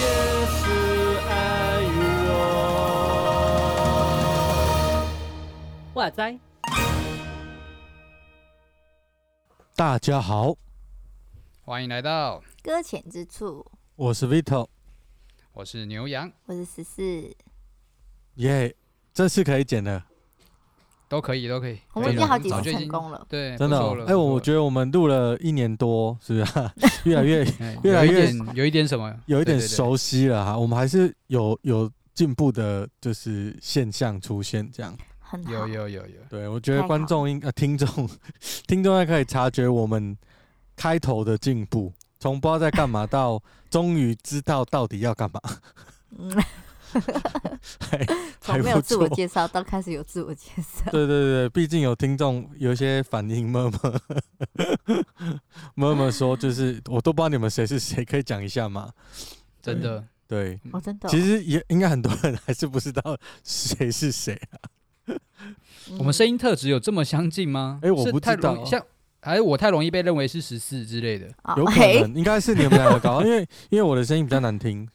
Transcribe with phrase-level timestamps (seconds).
[0.00, 0.06] 也
[0.46, 0.62] 是
[1.28, 1.32] 爱
[1.96, 2.02] 我。
[5.94, 6.38] 哇塞！
[9.76, 10.56] 大家好，
[11.62, 13.66] 欢迎来到，搁浅之处，
[13.96, 14.68] 我是 Vito，
[15.52, 17.36] 我是牛羊，我是十四，
[18.34, 18.76] 耶，
[19.12, 20.06] 这次可以剪了，
[21.08, 21.78] 都可以，都可以。
[21.92, 23.24] 我们已经好几次早就已经成功了。
[23.28, 23.96] 对，真的哦。
[24.06, 26.70] 哎，我我觉得我们录了一年多，是不是？
[27.08, 27.44] 越来越
[27.82, 30.58] 越来越有一点什么，有一点熟悉了哈。
[30.58, 34.96] 我们还是有有进步的，就是现象出现这样。
[35.48, 36.16] 有有有有。
[36.30, 38.08] 对，我觉得观众应呃听众
[38.66, 40.16] 听众还可以察觉我们
[40.76, 45.40] 开头的进步，从不知道在干嘛到终于知道到底要干嘛。
[46.94, 48.06] 嗯，
[48.40, 50.90] 从没有自我介绍到开始有自我介绍。
[50.90, 54.00] 对对对，毕竟有听众有一些反应，默默
[55.74, 58.90] 默默说，就是我都不知道你们谁是谁，可以讲一下吗？
[59.62, 64.58] 真的，对，哦，真的，其实也应该很多人还是不知道谁是谁啊。
[65.98, 67.78] 我们声音特质有这么相近吗？
[67.82, 68.82] 哎，我不知道，像
[69.20, 71.26] 还是我太容易被认为是十四之类的，
[71.56, 74.88] 有可能，应该是你们两个搞，因为因为我的声音比较难听。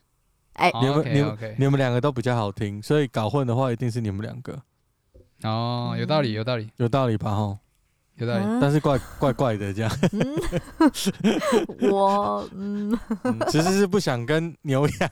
[0.54, 4.60] 哎，你们你们你们两个都比较好听，所以搞混的话一定是你们两个。
[5.44, 7.34] 哦，有道理，有道理，有道理吧？
[7.34, 7.58] 吼，
[8.16, 8.44] 有道理。
[8.60, 9.92] 但是怪怪怪的这样。
[11.90, 12.98] 我嗯，
[13.48, 15.10] 其实是不想跟牛羊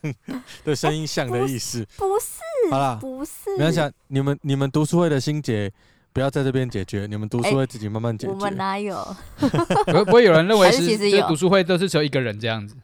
[0.65, 1.85] 的声音像的意思。
[1.95, 3.55] 不是，好啦，不是。
[3.57, 5.71] 没关系，你们你们读书会的心结
[6.11, 8.33] 不要在这边解决，你们读书会自己慢慢解决。
[8.33, 9.15] 我们哪有？
[9.39, 12.75] 不不会有人认为是这读书会都是只有一个人这样子。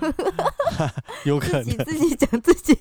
[1.24, 2.78] 有可能自己自己讲自己，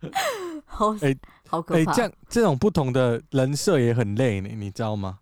[0.64, 1.16] 好哎，
[1.48, 1.80] 好可怕！
[1.90, 5.18] 哎，这样这种不同的人设也很累呢，你知道吗？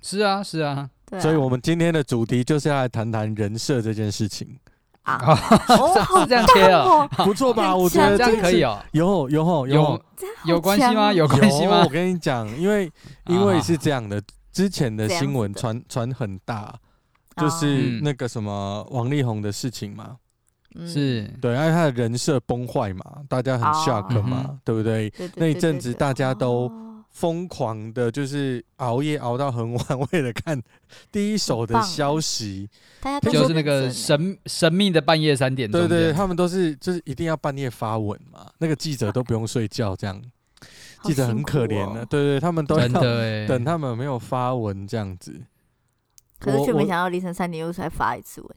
[0.00, 0.90] 是啊，是啊。
[1.20, 4.58] 所以我们今天的主题就是要来谈谈人设这件事情
[5.02, 5.18] 啊。
[6.22, 7.76] 是这样切哦，不错吧？
[7.76, 8.82] 我觉得这样可以哦。
[8.92, 10.02] 有有有有
[10.46, 11.12] 有关系吗？
[11.12, 11.82] 有关系吗？
[11.84, 12.90] 我跟你讲，因为
[13.26, 16.74] 因为是这样的，之前的新闻传传很大，
[17.36, 20.16] 就是那个什么王力宏的事情嘛。
[20.86, 25.12] 是对，因为他的人设崩坏嘛，大家很 shock 嘛，对不对？
[25.36, 26.70] 那一阵子大家都
[27.10, 30.60] 疯狂的，就是熬夜熬到很晚，为了看
[31.12, 32.68] 第一手的消息。
[33.22, 35.80] 就是那个神神秘的半夜三点钟。
[35.80, 40.22] 对对，他们都是就是一定要半夜发文嘛，那个记者都不用睡觉，这样
[41.02, 42.06] 记者很可怜的。
[42.06, 42.86] 对对，他们都要
[43.48, 45.34] 等他们没有发文这样子。
[46.42, 48.50] 可是却没想到凌晨三点又才发一次文，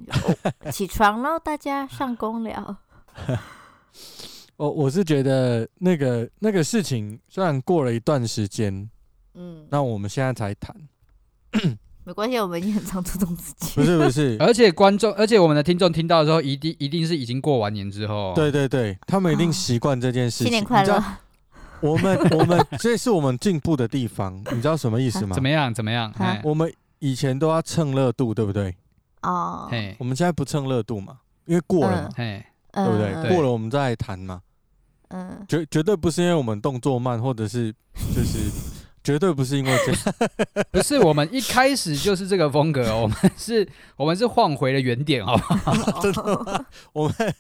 [0.63, 2.79] 就 起床喽，大家上工了。
[4.57, 8.90] 我我是觉得那个那个事情虽然过了一段时间，
[9.35, 10.75] 嗯，那我们现在才谈，
[12.03, 13.75] 没关系，我们已经很常注重自己。
[13.75, 20.47] 不是不是， 而且观众，而且我们的听众听到的时候，一定一定是已经过完年之后，对对对，他们一定习惯这件事情。
[20.47, 21.03] 新年快乐！
[21.81, 25.35] 我们我们这是我们进步的地方，你知道什么意思吗？
[25.35, 25.73] 怎么样？
[25.73, 26.12] 怎么样？
[26.44, 26.73] 我们。
[27.00, 28.75] 以前都要蹭热度，对不对？
[29.22, 33.29] 哦，我们现在不蹭热度嘛，因为过了嘛，对不对？
[33.29, 34.41] 过了我们再来谈嘛。
[35.09, 37.72] 嗯，绝绝对不是因为我们动作慢，或者是
[38.13, 38.51] 就是
[39.03, 40.01] 绝对不是因为这样。
[40.72, 46.01] 不是，我们一开始就是这个风格，我们是，我们是换回了原点，好不好？
[46.01, 46.66] 真的吗？
[46.94, 47.35] 我们。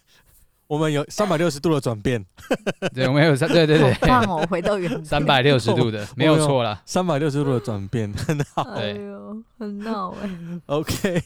[0.67, 2.25] 我们有三百六十度的转变，
[2.91, 10.61] 对，我们有三，对对对，让我回到原点，三百六十度的， 没有错了，三百六十度的转变，很好，哎呦，很好哎。
[10.65, 11.23] OK，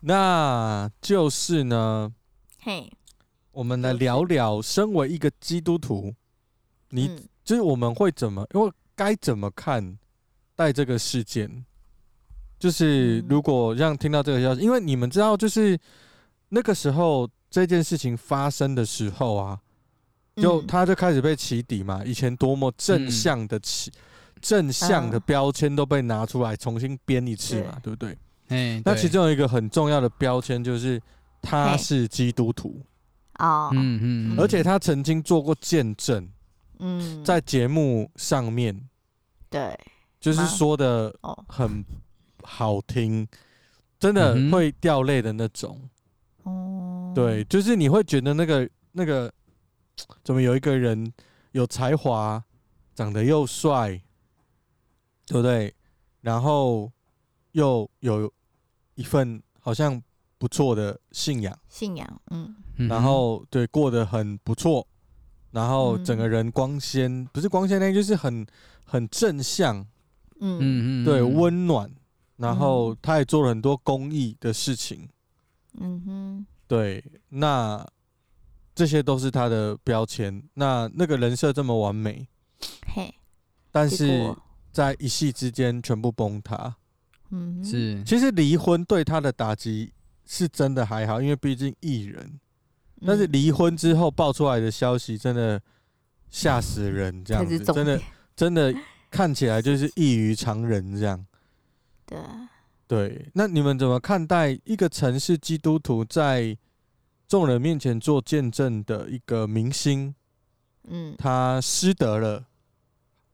[0.00, 2.12] 那就是呢，
[2.60, 2.92] 嘿，
[3.52, 6.12] 我们来聊聊，身为一个基督徒，
[6.90, 9.96] 你就是我们会怎么，因为该怎么看
[10.54, 11.64] 待这个事件？
[12.58, 15.78] 就是如果让听到这个消息，因为你们知道，就是
[16.50, 17.26] 那个时候。
[17.56, 19.58] 这件事情发生的时候啊，
[20.36, 22.02] 就他就开始被起底嘛。
[22.04, 23.90] 以前多么正向的起，
[24.42, 27.90] 正向的标签都被拿出来重新编一次嘛，对。
[27.90, 28.82] 不对？
[28.84, 31.00] 那其中有一个很重要的标签就是
[31.40, 32.78] 他是基督徒。
[33.38, 36.28] 哦，嗯嗯，而且他曾经做过见证，
[36.80, 38.78] 嗯，在节目上面，
[39.48, 39.74] 对，
[40.20, 41.10] 就是说的
[41.48, 41.82] 很
[42.42, 43.26] 好听，
[43.98, 45.80] 真的会掉泪的那种。
[47.22, 49.32] 哦，对，就是你会觉得那个那个，
[50.22, 51.12] 怎么有一个人
[51.52, 52.42] 有才华，
[52.94, 54.00] 长得又帅，
[55.26, 55.74] 对不对？
[56.20, 56.90] 然后
[57.52, 58.32] 又有
[58.94, 60.02] 一份好像
[60.38, 62.54] 不错的信仰，信仰，嗯，
[62.88, 64.86] 然后对，过得很不错，
[65.52, 68.46] 然后整个人光鲜，不是光鲜呢，就是很
[68.84, 69.78] 很正向，
[70.40, 70.58] 嗯。
[70.60, 71.90] 嗯嗯，对，温暖，
[72.36, 75.08] 然后他也做了很多公益的事情，
[75.78, 77.86] 嗯哼，对，那
[78.74, 80.42] 这些都是他的标签。
[80.54, 82.28] 那那个人设这么完美，
[82.94, 83.14] 嘿，
[83.70, 84.34] 但是
[84.72, 86.76] 在一夕之间全部崩塌。
[87.30, 89.92] 嗯，是，其实离婚对他的打击
[90.24, 92.38] 是真的还好，因为毕竟艺人。
[93.06, 95.60] 但是离婚之后爆出来的消息真的
[96.30, 98.00] 吓死人，这样子真的
[98.34, 98.74] 真的
[99.10, 101.26] 看起来就是异于常人这样。
[102.06, 102.18] 对
[102.88, 106.56] 对，那你们怎么看待一个城市基督徒在
[107.26, 110.14] 众人面前做见证的一个明星？
[110.84, 112.46] 嗯，他失德了。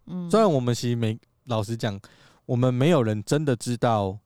[0.07, 2.01] 嗯，虽然我们其实没老实讲，
[2.47, 4.19] 我们没有人真的知道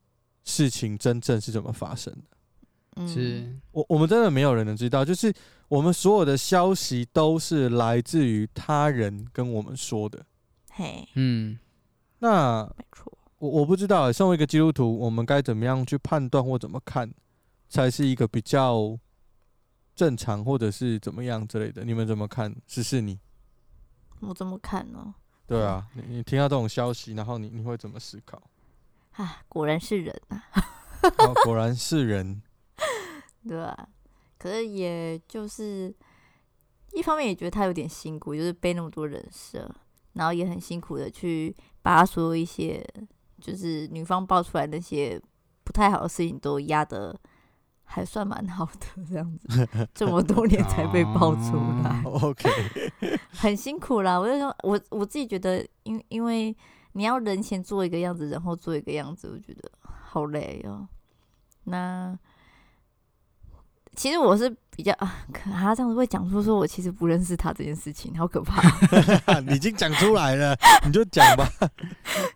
[0.45, 3.07] 事情真正是怎么发生的。
[3.07, 5.31] 是我我们真的没有人能知道，就是
[5.67, 10.25] 我们所有的消息都是来自于他人跟我们说的。
[10.71, 11.59] 嘿，嗯，
[12.19, 17.13] 那没错，我我不知道，身为一个基督徒，我们该怎么样去判断或怎么看，
[17.69, 18.97] 才是一个比较
[19.95, 21.83] 正常，或者是怎么样之类的？
[21.85, 22.55] 你们怎么看？
[22.65, 23.19] 是是你，
[24.21, 25.13] 我怎么看呢？
[25.45, 28.41] 对啊，你你听到这种消息，然后你你会怎么思考？
[29.13, 30.43] 啊，果然是人啊！
[31.19, 32.41] 哦，果然是人。
[33.47, 33.87] 对啊，
[34.37, 35.93] 可是也就是
[36.93, 39.69] 一方面也觉得他有点辛苦，就是背那么多人设，
[40.13, 42.85] 然后也很辛苦的去把他所有一些
[43.41, 45.21] 就是女方爆出来那些
[45.63, 47.15] 不太好的事情都压得
[47.83, 52.01] 还算蛮好的这样子， 这么多年才被爆出来。
[52.05, 52.49] OK，
[53.31, 54.19] 很辛苦啦。
[54.19, 56.55] 我就说，我我自己觉得，因因为
[56.93, 60.87] 你要人前做一个样子，然后做一个样子，我觉得好累哦。
[61.65, 62.17] 那。
[63.97, 68.61] 其实我是比较啊，可他这样子会讲出说我其实不认识他这件事情，好可怕。
[69.41, 70.55] 你已经讲出来了，
[70.85, 71.49] 你就讲吧。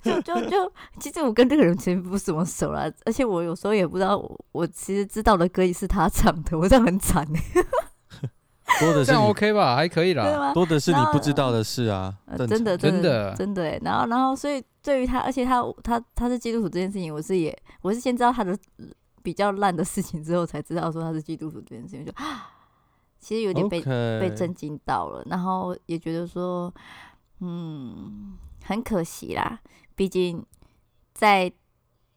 [0.02, 7.24] 就就就，其实我跟这个人其实不怎么熟啦，而且我有时候也不知道我，我其实知道的歌也是他唱的，我这样很惨
[8.80, 10.52] 多的是 OK 吧，还可以啦。
[10.54, 13.78] 多的是你不知道的事啊，呃、真的真的真的。
[13.84, 18.58] 然后然后，所以对于他，而且他他他是基督徒这件事情，我是也我是先知道他的。
[19.24, 22.12] 比较烂的事情之后才知道说他是基督徒这件事情，就
[23.20, 23.82] 其实有点被.
[24.20, 26.74] 被震惊到了，然后也觉得说，
[27.40, 29.60] 嗯，很可惜啦。
[29.96, 30.44] 毕竟
[31.14, 31.52] 在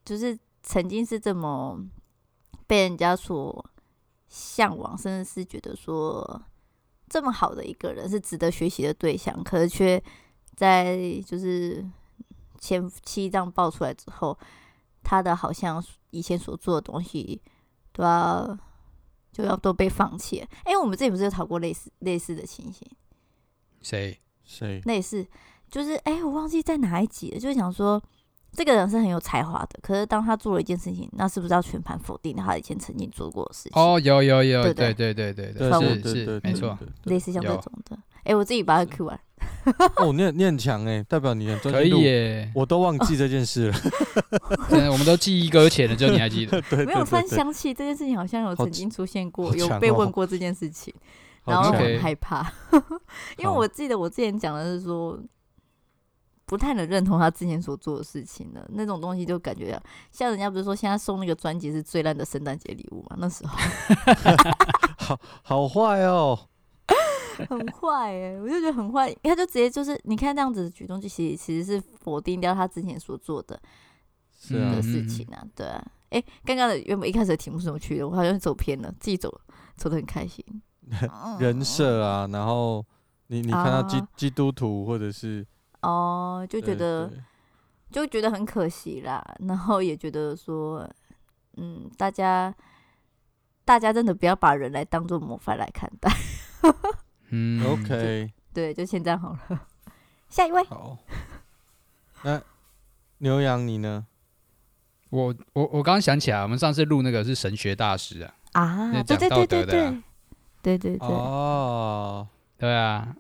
[0.05, 1.79] 就是曾经是这么
[2.67, 3.65] 被人家所
[4.29, 6.43] 向往，甚至是觉得说
[7.09, 10.03] 这么好的一个人是值得学习的对象，可是却
[10.55, 11.85] 在就是
[12.59, 14.37] 前妻这样爆出来之后。
[15.07, 15.85] 他的好像
[16.15, 17.43] 以前所做的东西
[17.93, 18.57] 都要
[19.33, 20.47] 就要都被放弃了。
[20.65, 22.89] 哎、欸，我们这里不是有讨过类似类似的情形？
[23.83, 24.81] 谁谁？
[24.85, 25.27] 类似
[25.69, 27.39] 就是哎、欸，我忘记在哪一集了。
[27.41, 28.01] 就是想说，
[28.55, 33.73] 这个人是很有才华的，可是当他做了一件事情，那是不是要全盘否定他以前曾经做过的事情？
[33.75, 37.97] 哦，有有有，对对对对对对，是是没错，类似像这种的。
[38.25, 39.21] 哎、欸，我自己把它 Q 完。
[39.97, 41.79] 哦，你很你很强哎，代表你很专注。
[41.79, 43.77] 可以耶，我都忘记这件事了。
[44.71, 46.63] 对，我们都记忆搁浅了，只有你还记得。
[46.87, 50.95] 没有突然想起这件事情，好像有曾经出现过，有被问过这件事情，
[51.45, 52.51] 然后很害怕，
[53.37, 55.19] 因为我记得我之前讲的是说，
[56.55, 59.77] 不太能认同他之前所做的事情了那种东西，就感觉
[60.13, 63.17] 像人家不是说现在送那个专辑是最烂的圣诞节礼物嘛？
[63.19, 63.59] 那时候，
[64.97, 66.39] 好好坏哦。
[67.49, 73.61] 很坏哎、欸，我就觉得很坏，他就直接就是你看这样子的举动，就其实其实是否定掉他之前所做的
[74.33, 75.85] 是啊的事情啊，对啊。
[76.11, 78.09] 哎、欸，刚刚的原本一开始的题目是什么去的？
[78.09, 79.37] 我好像走偏了，自己走
[79.75, 80.45] 走的很开心。
[81.41, 82.87] 人设啊，然后
[83.27, 85.45] 你你看到基、啊、基督徒或者是
[85.85, 87.11] 哦，就觉得
[87.91, 90.89] 就觉得很可惜啦，然后也觉得说，
[91.57, 92.55] 嗯，大家
[93.65, 96.11] 大家真的不要把人来当做模范来看待。
[97.31, 99.67] 嗯，OK，对，就先这样好了。
[100.29, 100.97] 下一位，好。
[102.23, 102.41] 那
[103.19, 104.07] 牛羊你呢？
[105.11, 110.03] 我我我刚刚想起来，我们上次录那个是神学大师啊，啊，对对对对对，
[110.61, 112.27] 对对对，哦，
[112.59, 113.15] 对啊，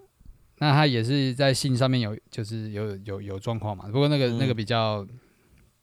[0.58, 5.06] 那他也是在性上面有就是有有有状况嘛，不过那个、嗯、那个比较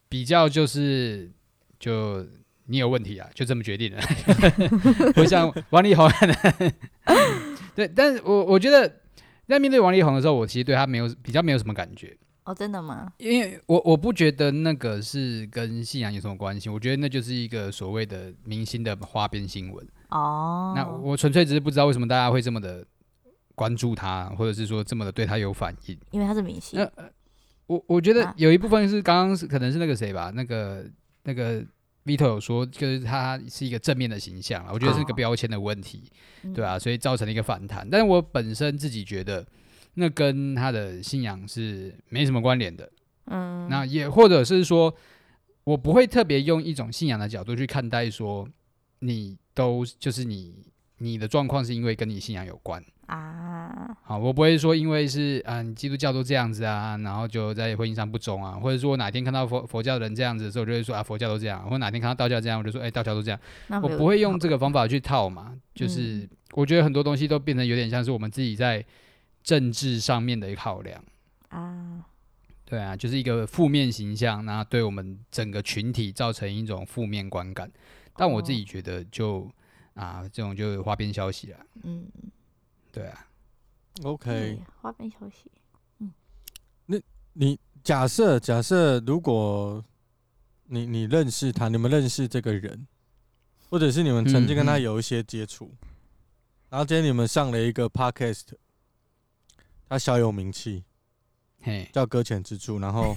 [0.07, 1.29] 比较就是
[1.79, 2.25] 就
[2.65, 4.01] 你有问题啊，就这么决定了，
[5.13, 6.09] 不像王力宏。
[7.75, 9.01] 对，但是我我觉得
[9.47, 12.15] 在面对王力宏的时候，我其实对他没有比较没有什么感觉。
[12.43, 13.11] 哦，真的吗？
[13.17, 19.85] 因为我我不觉得那个是跟信仰有什么关系，我觉得那就是一个所谓的明星的花边新闻。
[20.09, 22.85] 哦，那我纯粹只是不知道为什么大家会这么的
[23.55, 25.97] 关注他，或者是说这么的对他有反应。
[26.11, 26.79] 因为他是明星。
[26.79, 26.91] 那，
[27.67, 30.85] 我我觉得有一部分是刚刚是可能是那个谁吧，那个
[31.23, 31.63] 那个
[32.05, 36.03] Vito 有说，就是他是一个正面的形象，我觉得是一个标签的问题，
[36.43, 37.87] 哦、对啊，所以造成了一个反弹。
[37.89, 39.45] 但是我本身自己觉得，
[39.93, 42.91] 那跟他的信仰是没什么关联的。
[43.25, 44.93] 嗯，那也或者是说，
[45.63, 48.47] 我不会特别用一种信仰的角度去看待说，
[48.99, 50.55] 你都就是你
[50.97, 52.83] 你的状况是因为跟你信仰有关。
[53.11, 63.39] 啊，好，我不会说因为是嗯、啊、基督教都这样子啊，然后就在婚姻上不忠啊，或者说我哪天看到佛佛教的人这样子的时候，我就会说啊佛教都这样，或者哪天看到道教这样，我就说哎、欸、道教都这样，
[63.83, 68.85] 我不会用这个方法去套嘛，就是我觉得很多东西都变成有点像是我们自己在
[69.43, 71.03] 政治上面的一个考量。
[71.49, 72.05] 啊，
[72.63, 77.69] 对啊，就是一个负面形象，那对我们整个群体造成一种负面观感，
[78.15, 79.51] 但我自己觉得就
[79.95, 82.05] 啊这种就花边消息了，嗯。
[82.91, 83.27] 对啊
[84.03, 85.49] ，OK，花边消息，
[85.99, 86.11] 嗯，
[86.85, 86.97] 那
[87.33, 89.83] 你假设假设，如果
[90.65, 92.87] 你你认识他，你们认识这个人，
[93.69, 95.87] 或者是你们曾经跟他有一些接触，嗯嗯，
[96.69, 98.47] 然后今天你们上了一个 Podcast，
[99.87, 100.83] 他小有名气。
[101.63, 103.15] 嘿，叫搁浅之处，然后，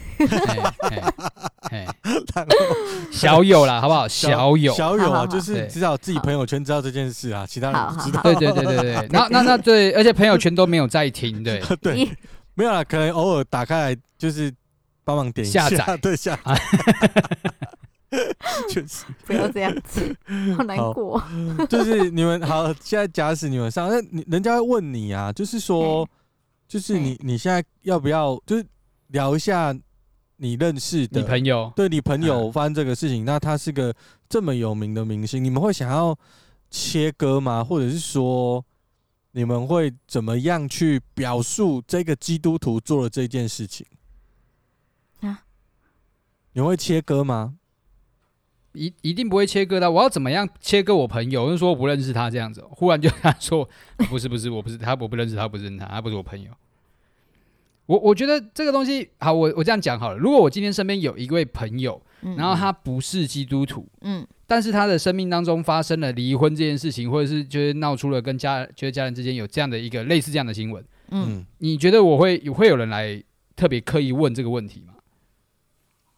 [1.70, 1.86] 嘿，
[3.10, 4.06] 小友啦，好不好？
[4.06, 8.20] 小友，小友啊，就是至少自己朋友圈知道这件事啊，其他人不知道。
[8.22, 11.58] 对对对对对，那那那对，而且朋友圈都没有在听，对。
[11.80, 12.06] 对，
[12.54, 14.52] 没有啦，可能偶尔打开来就是
[15.04, 16.38] 帮忙点下载，对下，
[18.68, 19.04] 确实。
[19.26, 20.14] 不要这样子，
[20.54, 21.22] 好难过。
[21.68, 26.06] 就是你们好，现在假使你们上，那人家会问你啊，就是说。
[26.66, 28.66] 就是你，你现在要不要就是
[29.08, 29.74] 聊一下
[30.36, 31.72] 你认识的你朋友？
[31.76, 33.94] 对你朋友发生这个事情，那他是个
[34.28, 36.18] 这么有名的明星，你们会想要
[36.70, 37.62] 切割吗？
[37.62, 38.64] 或者是说，
[39.32, 43.86] 你们会怎么样去表述这个基督徒做了这件事情？
[45.20, 45.44] 啊？
[46.52, 47.56] 你会切割吗？
[48.74, 49.90] 一一定不会切割的。
[49.90, 51.46] 我要怎么样切割我朋友？
[51.46, 53.68] 就是说我不认识他这样子，忽然就他说
[54.10, 56.50] 不是不是，我不是他，我不认识他，不认识他，他不是我朋友。
[57.86, 60.16] 我我觉得这个东西好，我我这样讲好了。
[60.16, 62.00] 如果我今天身边有一位朋友，
[62.36, 73.22] 然后他不是基督徒，嗯，但是他的生命当中发生了离婚这件事情，或者是就是闹出了跟家就是家人之间有这样的一个类似这样的新闻，嗯，你觉得我会会有人来
[73.54, 74.93] 特别刻意问这个问题吗？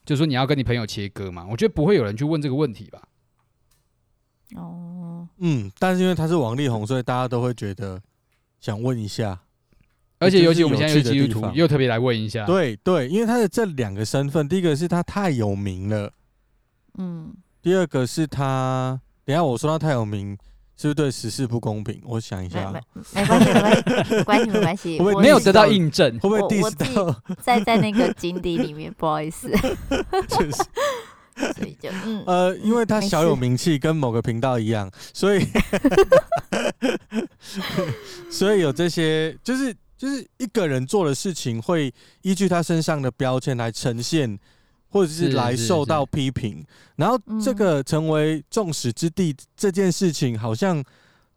[0.06, 1.46] 就是说你要跟你朋友切割嘛？
[1.50, 3.02] 我觉得不会有人去问这个问题吧。
[4.54, 8.00] 哦，嗯，但是因为他是王力宏，所以大家都会觉得
[8.60, 9.38] 想问一下。
[10.18, 12.46] 而且尤其我们现在有基督徒，又特别来问一下。
[12.46, 16.10] 对对，因为他的这两个身份，第一个是他太有名了，
[16.96, 20.38] 嗯，第二个是他，等下我说他太有名。
[20.76, 21.99] 是不是对时事不公平？
[22.04, 22.71] 我想一下，
[23.12, 25.21] 没关系，没关系，没关系，没关系。
[25.23, 26.18] 没有得到印证？
[26.21, 27.23] 会不会 diss 到？
[27.42, 29.50] 在在那个井底里面，不好意思。
[30.28, 30.62] 确实，
[31.54, 35.47] 所以就嗯呃，因为他小有名气，跟某个频道一样，所以
[38.30, 41.90] 所以有这些，就是就是一个人做的事情，会
[42.21, 44.38] 依据他身上的标签来呈现。
[44.88, 46.64] 或者是来受到批评，
[46.97, 50.83] 然后这个成为众矢之的这件事情，好像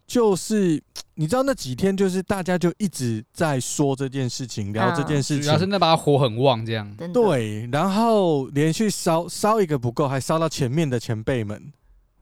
[0.06, 0.82] 就是
[1.14, 6.90] 你知道那几天，就是大家就一直在说这件事情，聊这件事情，主要是那把火很旺，这样。
[7.12, 11.72] 对，然后连续烧烧一个不够，还烧到前面的前辈们，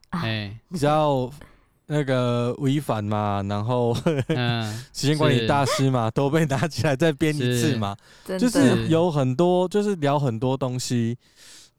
[0.09, 1.31] 哎，你知道。
[1.91, 7.97] 那个吴亦凡嘛，然后嗯， 时间管理大师嘛，都被拿起来再编一次嘛，
[8.37, 11.17] 就是有很多，就是聊很多东西。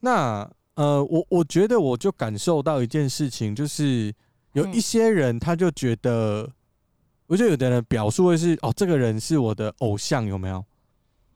[0.01, 4.13] 那呃，我我觉得我就感受到一件事情，就是
[4.55, 6.51] 有一些人他就觉得，
[7.29, 10.65] 我觉得有的人表述会是哦，这个人是我的偶像，有没有？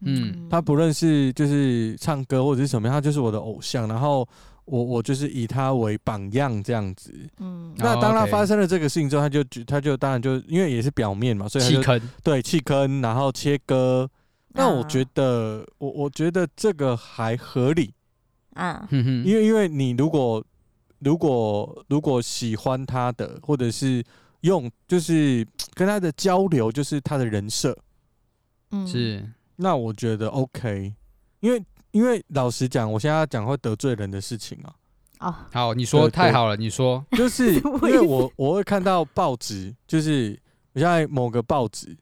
[0.00, 4.28] 嗯，他不论是就是唱歌或者是什么样，他就是我的偶像，然后。
[4.66, 14.08] 我我就是以他为榜样这样子，嗯，那当他发生了这个事情之后，他就他就当然就因为也是表面嘛，所以弃坑，对弃坑，然后切割。
[14.56, 17.92] 那我觉得，我我觉得这个还合理，
[18.54, 20.42] 啊，因为因为你如果
[21.00, 24.02] 如果如果喜欢他的，或者是
[24.42, 27.76] 用就是 跟他的交流，就是他的人设，
[28.70, 30.94] 嗯，是，那我觉得 OK，
[31.40, 31.62] 因为。
[31.94, 34.74] 因为老实讲，我现在要讲会得罪人的事情啊。
[35.20, 37.54] 哦，好，你说太好了，你说，就是
[37.86, 40.36] 因为我我会看到报纸，就是
[40.72, 41.96] 我现在某个报纸，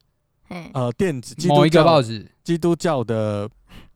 [0.73, 3.47] 呃，电子某一个报纸，基督教的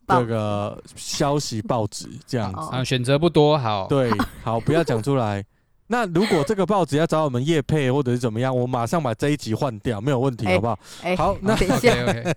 [0.06, 4.10] 这个消息报纸这样子，啊，选择不多，好，对，
[4.44, 5.42] 好，不要讲出来。
[5.88, 10.78] 那如果这个报纸要找我们叶配或者是怎么样，我马上把这一集换掉，没有问题，好不好？
[11.02, 12.34] 欸欸、好，那 OK OK。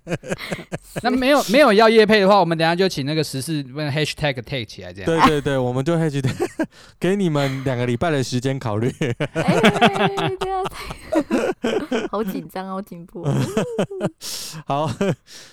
[1.01, 5.05] 那没有没有要叶配的话，我们等下就请那个时事问 Hashtag take 起来，这样。
[5.05, 6.31] 对对对，我们就 Hashtag
[6.99, 8.93] 给你们两个礼拜的时间考虑。
[8.99, 10.63] 哎，这样
[12.11, 13.27] 好紧张哦，进步。
[14.65, 14.89] 好，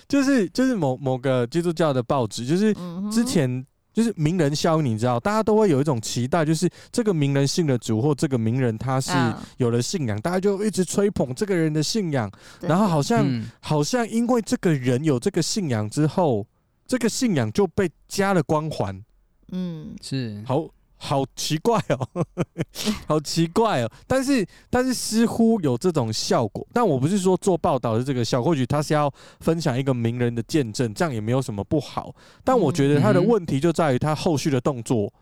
[0.07, 2.73] 就是就是某某个基督教的报纸，就是
[3.11, 3.65] 之前。
[3.97, 9.11] 就是名人效应，你知道，大家都会有一种期待，就是这个名人信了主，或这个名人他是
[9.57, 13.25] 有了信仰，大家就一直吹捧这个人的信仰，然后好像
[13.59, 16.45] 好像因为这个人有这个信仰之后，
[16.85, 19.03] 这个信仰就被加了光环，
[19.51, 20.43] 嗯，是。
[20.45, 20.69] 好。
[20.99, 22.25] 好奇怪哦，
[23.07, 32.13] 好奇怪哦，但是但是似乎有这种效果，但我不是说做报道的这个效果，或许他是要分享一个名人的见证，这样也没有什么不好。
[32.43, 35.13] 但我觉得他的问题就在于他后续的动作，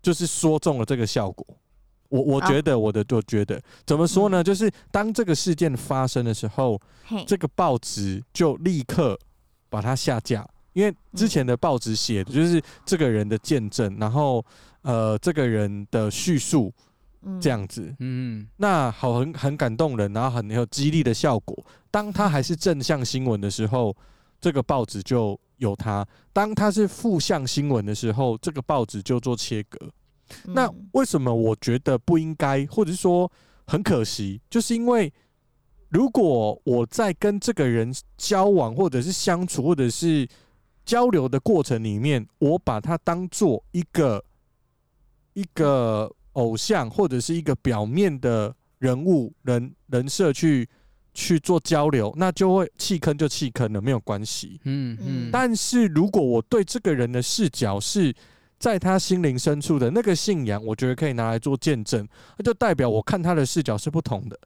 [0.00, 1.44] 就是说中了这个效果。
[2.10, 4.42] 我我觉得我的就觉得怎么说呢？
[4.42, 6.80] 就是当这个事件发生的时候，
[7.26, 9.18] 这个报纸就立刻
[9.68, 14.44] 把它下架，因为之前的报纸写的就是这个人的见证，然后。
[14.84, 16.70] 呃，这个人的叙述
[17.40, 21.56] 这样子，嗯，那好，很很感动人，然后很有激励的效果。
[21.90, 23.96] 当他还是正向新闻的时候，
[24.38, 29.90] 这个报纸就有他；当他是负向新闻的时候，这个报纸就做切割。
[30.44, 33.30] 那为什么我觉得不应该，或者是说
[33.66, 34.38] 很可惜？
[34.50, 35.10] 就是因为
[35.88, 40.28] 如果我在跟这个人交往，或者是相处，或者是
[40.84, 44.22] 交流的过程里面，我把他当做一个。
[45.34, 50.68] 一个偶像或者是一个表面的人物人人设去
[51.12, 54.60] 去做交流，那就会弃坑就弃坑了，没有关系。
[54.64, 55.30] 嗯嗯。
[55.30, 58.12] 但是如果我对这个人的视角是
[58.58, 64.38] 在他心灵深处的那个信仰，我觉得可以拿来做见证，那就代表我看他的视角是不同的。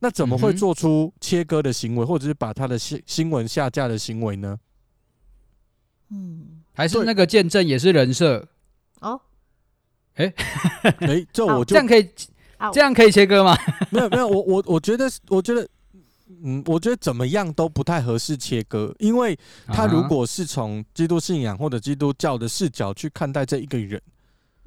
[0.00, 4.58] 那怎么会做出切割的行为，或者是把他的新新闻下架的行为呢？
[6.10, 8.48] 嗯，还是那个见证也是人设
[9.00, 9.20] 哦。
[10.14, 10.32] 哎，
[10.82, 12.10] 哎，这我就这样可以，
[12.72, 13.56] 这样可以切割吗？
[13.90, 15.66] 没有没有，我我我觉得，我觉得，
[16.44, 24.00] 嗯，我觉得怎么样都不太合适切割，因为他如果是从基督信仰或者基督教的视角去看待这一个人，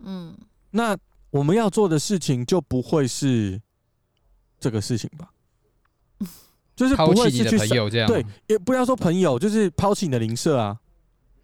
[0.04, 0.36] 嗯，
[0.72, 0.98] 那
[1.30, 3.62] 我们要做的事情就不会是
[4.60, 5.30] 这个事情吧？
[6.76, 10.78] 就是不会是去朋友这样，对，也不要说朋友，就是抛弃你的邻舍啊，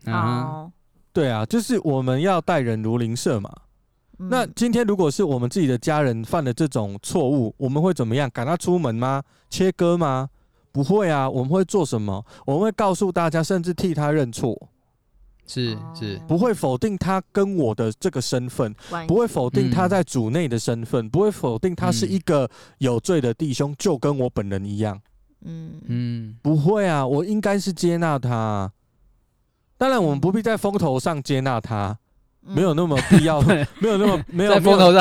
[0.06, 0.72] 啊，
[1.14, 3.50] 对啊，就是我们要待人如邻舍嘛。
[4.30, 8.30] 那今天如果是我们自己的家人犯了这种错误，我们会怎么样？
[8.30, 9.24] 赶他出门吗？
[9.50, 10.30] 切割吗？
[10.72, 12.24] 不会啊，我们会做什么？
[12.46, 14.58] 我们会告诉大家，甚至替他认错，
[15.46, 18.74] 是是，不会否定他跟我的这个身份，
[19.08, 25.02] 不会否定他在主内的身份，不会否定他是一个有罪的弟兄，就跟我本人一样。
[25.44, 28.72] 嗯嗯，不会啊，我应该是接纳他。
[29.78, 31.98] 当然，我们不必在风头上接纳他。
[32.43, 33.39] 没有那么必要，
[33.80, 34.91] 没有那么 没有在风头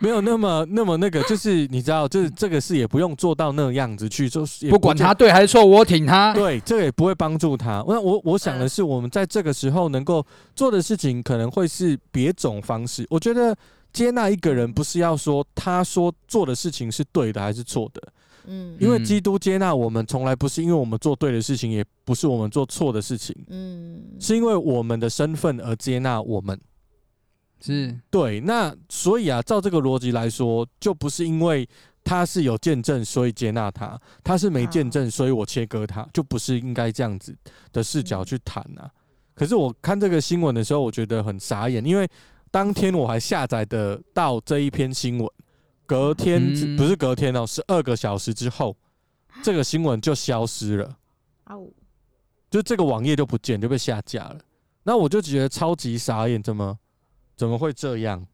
[0.00, 6.34] 没有那么那么那个，就是你知道，就是这个事也不用做到那样子去，就是不管他对还是错，我挺他。
[6.34, 7.84] 对，这个也不会帮助他。
[7.86, 10.24] 那我我想的是，我们在这个时候能够
[10.56, 13.06] 做的事情，可能会是别种方式。
[13.08, 13.56] 我觉得
[13.92, 18.02] 接纳一个人，不是要说他说做的事情是对的还是错的。
[18.46, 23.36] 嗯，因为基督接纳我们，从来不是因为我们做对的事情，也不是我们做错的事情。
[23.48, 26.58] 嗯，是因为我们的身份而接纳我们。
[27.60, 31.68] 是对，那所以啊，照这个逻辑来说，就不是因为
[32.02, 37.36] 他是有见证，所以接纳他；他是没见证，所以我切割他，就不是应该这样子
[37.72, 38.90] 的视角去谈啊。
[39.34, 42.08] 可是我看这个新闻的时候，我觉得很傻眼，因为
[42.50, 45.30] 当天我还下载的到这一篇新闻，
[45.86, 48.76] 隔天不是隔天哦，十二个小时之后，
[49.42, 50.96] 这个新闻就消失了，
[52.50, 54.38] 就这个网页就不见，就被下架了。
[54.82, 56.78] 那我就觉得超级傻眼，怎么？
[57.40, 58.26] 怎么会这样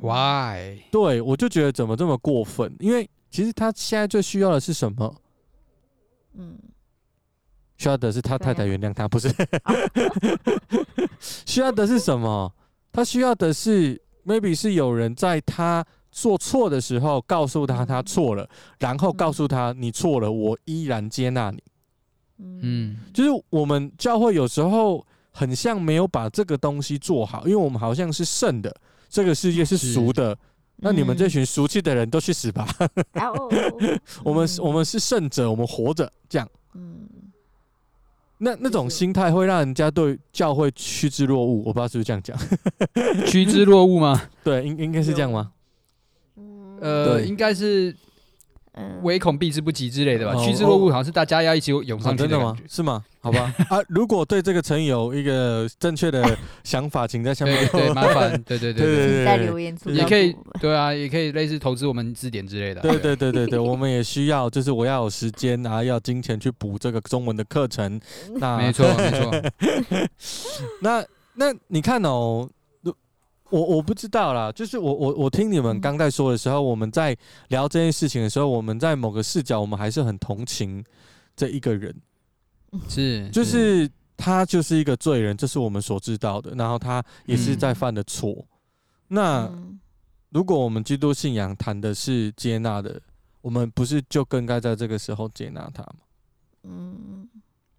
[0.00, 0.78] ？Why？
[0.92, 2.72] 对，我就觉得怎么这么过分？
[2.78, 5.12] 因为其实他现在最需要的是什么？
[6.34, 6.56] 嗯，
[7.76, 9.28] 需要的是他太太原谅他，不是？
[11.44, 12.54] 需要的是什么？
[12.92, 21.60] 他需要的是，maybe 是有人在他做错的时候告诉他他错了，然后告诉他你错了，我依然接纳你。
[22.38, 25.04] 嗯，就是我们教会有时候。
[25.36, 28.74] 很像没有把这个东西做好，因为我们好像是圣的，
[29.10, 30.38] 这个世界是俗的，
[30.76, 32.64] 那你们这群俗气的人都去死吧！
[34.22, 36.48] 我们 我们是圣者，我们活着这样。
[36.74, 37.08] 嗯，
[38.38, 42.38] 那那种心态会让人家对教会趋之若鹜，我不知道是不是这样讲，
[43.26, 44.22] 趋之若鹜吗？
[44.44, 45.50] 对，应应该是这样吗？
[46.36, 47.94] 嗯，呃，应该是。
[49.02, 52.56] 唯恐避之不及之类的吧，趋之若鹜好像是大家要一起涌上去的，真的吗？
[52.68, 53.04] 是吗？
[53.20, 68.00] 好吧， 啊，如果对这个成语有一个正确的 想法，请在下面对麻烦，对对对对，在留言处也可以，对啊，也可以类似投资我们字典之类的，对对对对对，我们也需要，就是我要有时间啊，要金钱去补这个中文的课程，
[68.34, 70.08] 那没错没错，
[70.82, 72.48] 那那你看哦。
[73.54, 77.16] 我我不知道啦，就是我我我听你们刚在说的时候，我们在
[77.50, 80.84] 聊这件事情的时候，我们在某个视角，我们还是很同情
[81.36, 81.94] 这一个人，
[82.88, 88.32] 是，就是他就是一个罪人，这是我们所知道的，然后他也是在犯的错。
[88.32, 88.46] 嗯、
[89.08, 89.52] 那
[90.30, 93.00] 如果我们基督信仰谈的是接纳的，
[93.40, 96.00] 我们不是就更该在这个时候接纳他吗？
[96.64, 97.28] 嗯，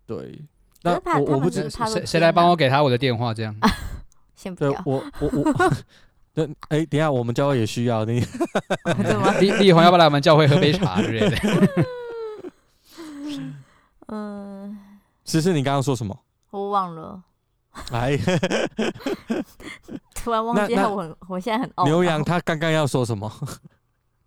[0.05, 0.41] 对。
[0.83, 3.53] 那我我不知谁谁来帮我给他我的电话这样。
[4.35, 5.73] 先不要我我我，
[6.33, 8.25] 对，哎、欸，等一下我们教会也需要你。
[9.39, 11.37] 李李 红要不要来我们教会喝杯茶之类的？
[14.07, 14.77] 嗯。
[15.23, 16.17] 思思，你刚刚说什么？
[16.51, 17.21] 我忘了。
[17.91, 18.17] 哎。
[20.13, 23.31] 突然忘记了，我我现在很牛羊他刚刚要说什么？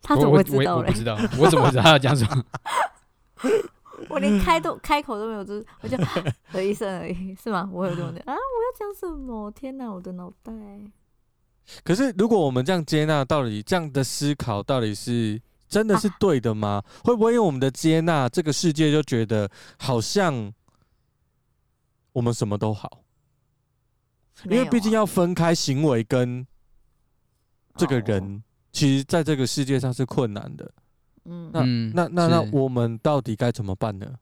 [0.03, 0.81] 他怎么会知道我？
[0.81, 2.44] 我不知道，我怎么知道他要讲什么？
[4.08, 5.96] 我连开都开口都没有，就是我就
[6.52, 7.68] 的一声而已，是吗？
[7.72, 8.22] 我有这种啊？
[8.26, 9.50] 我要讲什么？
[9.50, 10.52] 天哪，我的脑袋！
[11.84, 16.82] 可是，如果我们这样接纳，到底这样的思考，到底是真的是对的吗？
[16.82, 20.52] 啊、会不会因为我们的接纳，这个世界就觉得好像
[22.12, 23.02] 我们什么都好？
[24.44, 26.46] 因为毕竟要分开行为跟
[27.76, 30.72] 这个人，哦、其实在这个世界上是困难的。
[31.29, 34.14] 嗯，那那那那我们到底该怎么办呢？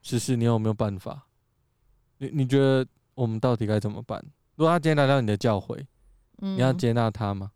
[0.00, 1.26] 只是，你有没有办法？
[2.18, 4.22] 你你觉得我们到底该怎么办？
[4.56, 5.84] 如果他今天来到你的教会，
[6.38, 7.50] 你要接纳他吗？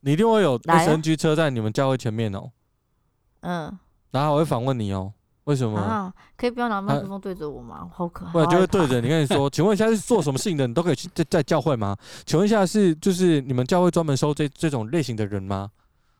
[0.00, 2.50] 你一定会有 SNG 车在你们教会前面哦。
[3.40, 3.78] 嗯，
[4.10, 5.12] 然后我会反问你哦，
[5.44, 5.78] 为什么？
[5.78, 7.88] 啊，可以不要拿麦克风对着我吗？
[7.92, 8.32] 好可爱。
[8.32, 10.66] 不然就会对着你跟你说， 请问一下是做什么事情的？
[10.66, 11.96] 你都可以去在在教会吗？
[12.26, 15.70] 请问一下是就是你们教会专门收这这种类型的人吗？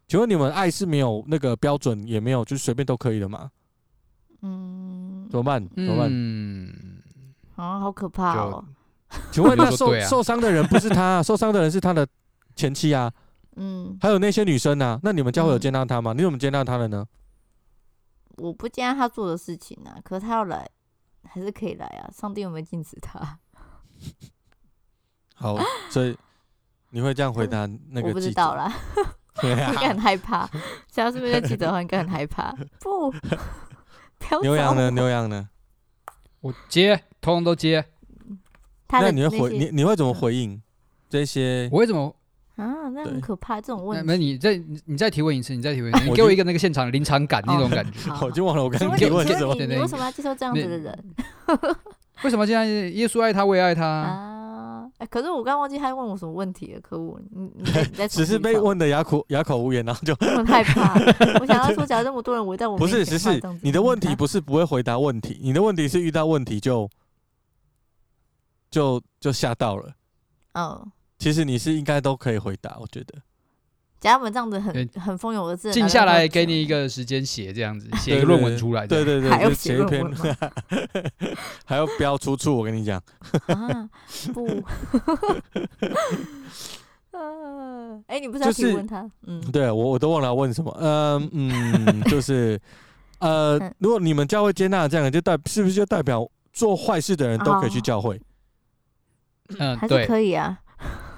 [0.07, 3.51] 请问你们爱是没有那个标准，也没有就是随便都可以的吗？
[4.43, 5.67] 嗯，怎么办？
[5.75, 6.09] 怎么办？
[6.11, 7.03] 嗯，
[7.57, 8.64] 啊，好可怕哦！
[9.33, 12.07] 请问那受受伤的人不是他， 受伤的人是他的
[12.55, 13.12] 前妻啊。
[13.57, 16.12] 嗯，还有那些女生啊，那你们教会有接纳他吗？
[16.12, 17.07] 你怎么接纳他的呢？
[18.37, 20.69] 我不接纳他做的事情啊，可是他要来
[21.23, 22.11] 还是可以来啊。
[22.12, 23.38] 上帝有没有禁止他？
[25.37, 25.57] 好，
[25.88, 26.17] 所以
[26.90, 28.09] 你会这样回答那个？
[28.09, 28.71] 我不知道啦。
[29.42, 30.49] 应该很害怕，
[30.90, 32.55] 想要是不是记者的话，应该很害怕。
[32.81, 33.12] 不，
[34.42, 34.90] 牛羊呢？
[34.90, 35.49] 牛羊呢？
[36.40, 37.85] 我接，通通都接。
[38.90, 39.70] 那你会回你？
[39.73, 40.62] 你会怎么回应
[41.11, 41.68] 这些？
[41.73, 42.14] 我会怎么
[42.57, 42.88] 啊？
[42.94, 44.05] 那很可怕，这种问题。
[44.07, 47.99] 那你再你再提问一次，你再提问一次， 你给我一个那个现场临场感那种感觉。
[48.25, 49.55] 我就忘了我刚刚提问什么。
[49.55, 51.05] 你为什么要接受这样子的人？
[52.23, 52.64] 为什么现在？
[52.66, 54.34] 耶稣爱他，我也爱他。
[55.05, 57.21] 哎，可是我刚忘记他问我什么问题了，可恶！
[57.31, 57.64] 你你
[57.95, 60.95] 在，只是被问的哑口哑口无言，然后就 很害怕。
[61.40, 66.88] 我想要 说，假如这么多人围在我不是，只是你的问题不是不会回答问题，你的问题是遇到问题就
[68.71, 69.93] 就就吓到了。
[70.53, 73.14] 嗯，其实你是应该都可以回答，我觉得。
[74.05, 80.05] 假如我们这样子很很蜂拥而至，静下来给你一个时间写这样子， 写一个论文出来，对对对， 还要写一篇，
[81.64, 82.55] 还要标出处。
[82.55, 83.03] 我跟你讲，
[83.47, 83.88] 啊
[84.35, 84.62] 不，
[88.07, 89.11] 哎，你不是要提问他？
[89.27, 90.71] 嗯，对我我都忘了问什么。
[90.79, 92.61] 嗯嗯，就是
[93.21, 98.21] 呃，如果你们教会接纳这样，就代是不是就代表做坏事的人都可以去教会？
[99.59, 100.61] 嗯，还是可以啊。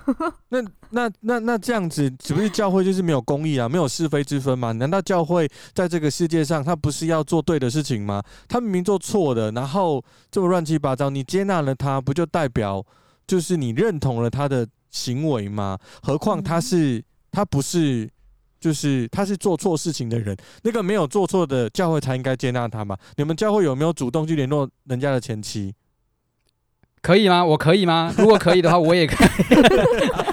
[0.51, 4.73] 那那那那这样子，是不是教会就是没有公义啊，没有是非之分吗？
[4.73, 8.23] 难道教会在这个世界上，他不是要做对的事情吗？
[8.49, 12.85] 他明明做错的，然后这么乱七八糟，你接纳了他，不就代表
[13.27, 15.79] 就是你认同了他的行为吗？
[16.03, 18.09] 何况他是他不是
[18.61, 22.97] 就是他是做错事情的人，那个没有做错的教会才应该接纳他嘛？
[23.16, 25.75] 你们教会有没有主动去联络人家的前妻？
[27.07, 27.45] 可以吗？
[27.45, 28.12] 我可以吗？
[28.19, 29.29] 如果可以的话，我也可以。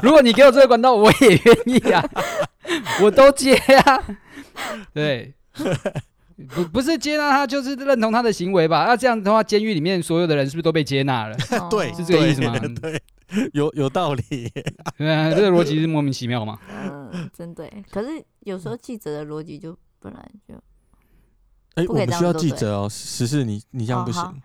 [0.02, 2.04] 如果你给我这个管道，我也愿意啊，
[3.04, 4.04] 我都接啊。
[4.92, 5.36] 对，
[6.50, 8.86] 不不是接纳他，就是认同他的行为吧？
[8.88, 11.38] 那这样的话，监狱里面所有的人是不是都被接纳了？
[11.70, 12.58] 对，是这个意思吗？
[12.82, 13.00] 对，
[13.54, 14.52] 有有道理。
[14.98, 16.58] 对啊，这个逻辑是莫名其妙嘛。
[16.72, 17.70] 嗯，真的。
[17.92, 18.10] 可是
[18.40, 20.56] 有时候记者的逻辑就本来就……
[21.76, 22.90] 哎，我们需要记者哦。
[22.90, 24.42] 实事，你你这样不行。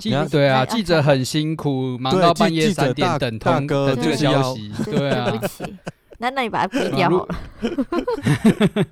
[0.00, 5.32] 记对啊，记者很辛苦，忙到半夜三点等通等这个消息，对啊。
[6.18, 7.34] 那那你把它逼掉好了。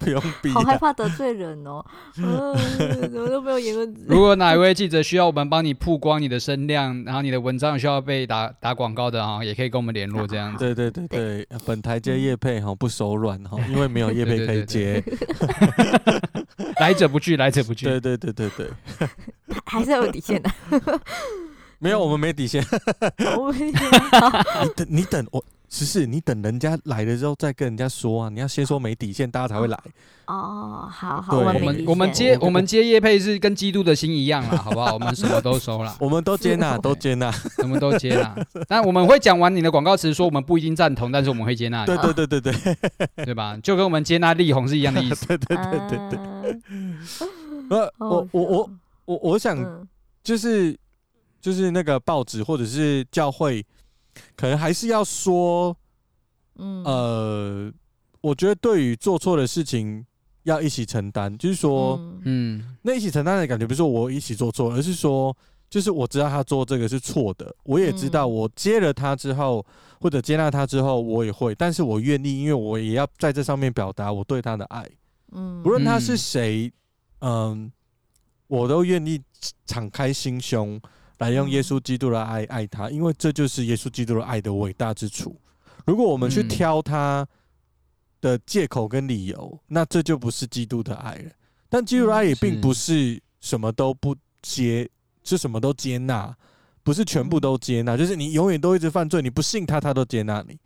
[0.00, 0.50] 不用逼。
[0.50, 1.84] 好害怕得罪人哦，
[2.20, 2.52] 呃、
[3.08, 3.94] 怎么都没有言论。
[4.08, 10.58] 如果哪一位记者需要我们帮你曝光你的声量，然后你的文章需要被打打广告的啊，也可以跟我们联络这样子。
[10.58, 15.00] 对对对对，本台接叶配哈不手软哈，因为没有叶配 可以接。
[16.82, 17.86] 来者不拒， 来者不拒。
[17.86, 18.68] 对对对对对，
[19.64, 20.50] 还是有底线的。
[21.78, 22.62] 没有，我们没底线。
[22.62, 23.24] 你
[24.74, 25.44] 等，你等我。
[25.72, 29.80] 只是你等人家来了之后再跟人家说啊，你要先说没底线，大家才会来。
[30.26, 34.92] 哦，好好，我们我们接我们接叶佩是跟基督的心一样了，好不好？
[34.92, 37.32] 我们什么都收了，我们都接纳， 都接纳，
[37.62, 38.36] 我们都接纳。
[38.68, 41.86] 但我们会讲完你的广告词，说我们不一定赞同，但是我们会接纳。
[41.86, 43.56] 对对对对对，对吧？
[43.62, 45.24] 就跟我们接纳力宏是一样的意思。
[45.38, 46.58] 对对对对对。
[47.70, 48.70] 呃，我我我
[49.06, 49.88] 我我想
[50.22, 50.78] 就是
[51.40, 53.64] 就是那个报纸或者是教会。
[54.36, 55.76] 可能还是要说，
[56.56, 57.72] 嗯，呃，
[58.20, 60.04] 我觉得对于做错的事情
[60.42, 65.36] 要一起承担，就是说，嗯，那一起承担的感觉不是说我一起做错，而是说，
[65.70, 69.64] 就是我知道他做这个是错的，我也知道我接了他之后，
[70.00, 74.86] 或者接纳他之后，我也会，但是我愿意，因为我也要在这上面表达我对他的爱，
[75.30, 76.72] 嗯，无论他是谁，
[77.20, 77.72] 嗯，
[78.48, 79.20] 我都愿意
[79.64, 80.80] 敞开心胸。
[81.22, 85.40] 来用耶稣基督的爱爱他，因为这就是耶稣基督的爱的伟大之处。
[85.86, 87.24] 如果我们去挑他
[88.20, 91.30] 的借口跟理由，那这就不是基督的爱了。
[91.68, 94.90] 但基督的爱也并不是什么都不接，
[95.22, 96.36] 是什么都接纳，
[96.82, 100.58] 不是全部都接纳，就是你永远都一直犯罪，你不信他，他都接纳你。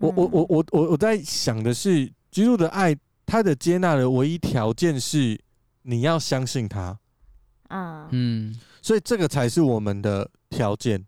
[0.00, 5.40] 我我我我我我在想的是，基督的爱，他的接纳的唯一条件是
[5.82, 6.98] 你要相信他。
[7.68, 8.58] 啊嗯。
[8.82, 11.04] 所以这个才是我们的条件，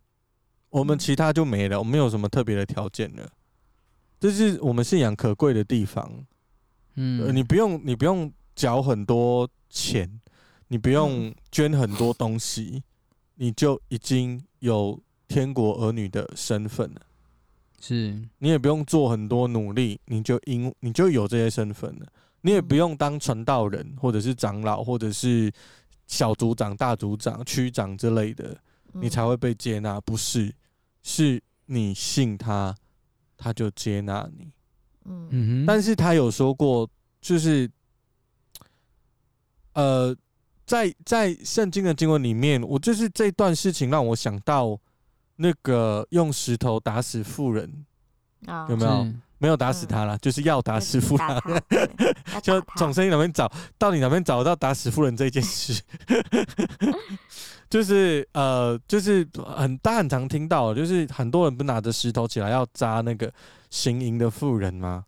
[0.71, 3.29] 我们其他就没了，我们没有什么特别的条件了。
[4.21, 6.25] 这是我们信仰可贵的地方。
[6.95, 10.21] 嗯，你不用，你不用缴很多钱，
[10.69, 12.83] 你不用捐很多东西，
[13.37, 17.01] 你就已经有天国儿女的身份了。
[17.81, 22.07] 是，你也不用做很多努力，你就因你就有这些身份了。
[22.43, 25.51] 你也不用当传道人，或者是长老，或者是。
[26.13, 28.55] 小组长、大组长、区长之类的，
[28.93, 30.55] 你才会被接纳，不是？
[31.03, 32.77] 是你信他，
[33.39, 34.53] 他就接纳你。
[35.07, 35.67] 嗯哼。
[35.67, 36.87] 但是他有说过，
[37.23, 37.69] 就是，
[39.73, 40.15] 呃，
[40.67, 44.79] 在在圣经的经文里面，我就是这段事情让我想到
[45.37, 47.87] 那个用石头打死妇人，
[48.69, 49.09] 有没有？
[49.43, 51.63] 没有打死他了，嗯、就是要打死夫人，
[52.45, 55.83] 就从圣经哪边找到你哪边找到打死夫人这件事，
[57.69, 63.33] 就是呃，就是很大很常听到，就是很多人不拿着石头起来要扎那个
[63.69, 65.05] 行淫的妇人吗？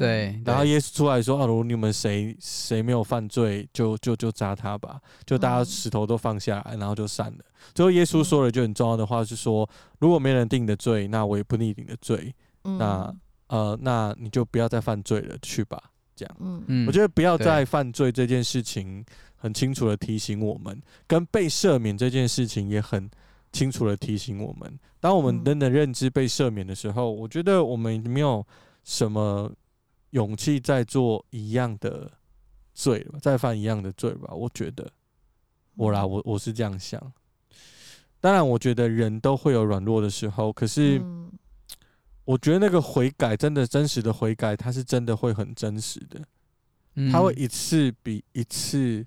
[0.00, 7.38] 对，然后耶稣出来说：“啊，如果你们谁谁没有犯罪，就就就扎他吧。”就大家石头都放下来，然后就散了。
[7.72, 9.68] 最后耶稣说了一句很重要的话，是说
[10.00, 12.34] ：“如果没人定你的罪，那我也不定你的罪。”
[12.66, 13.14] 那
[13.48, 15.82] 呃，那你就不要再犯罪了，去吧。
[16.14, 19.04] 这样，嗯，我觉得不要再犯罪这件事情，
[19.36, 23.06] 很清楚的提醒我们，跟被赦免这件事情也很
[23.52, 24.78] 清楚的提醒我们。
[24.98, 28.42] 当我们真的认知被赦免的时候，我觉得我们没有
[28.82, 29.52] 什么
[30.12, 32.10] 勇气再做一样的
[32.72, 34.32] 罪了，再犯一样的罪吧。
[34.32, 34.90] 我觉得，
[35.74, 36.98] 我啦，我我是这样想。
[38.22, 40.98] 当然，我觉得人都会有软弱的时候，可是。
[42.26, 46.20] 我觉得那个悔改真的真实的悔改，它是真的会很真实的，
[47.10, 49.06] 它会一次比一次